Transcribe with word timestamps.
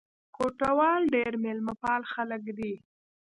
کوټوال 0.35 1.01
ډېر 1.15 1.33
مېلمه 1.43 1.73
پال 1.81 2.01
خلک 2.13 2.43
دي. 2.57 2.73